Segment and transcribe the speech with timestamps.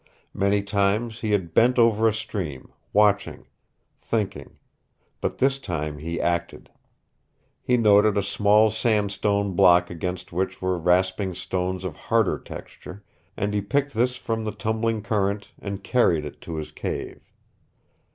[0.33, 3.45] Many times he had bent over a stream, watching,
[3.99, 4.57] thinking,
[5.19, 6.71] but this time he acted.
[7.61, 13.03] He noted a small sandstone block against which were rasping stones of harder texture,
[13.37, 17.31] and he picked this from the tumbling current and carried it to his cave.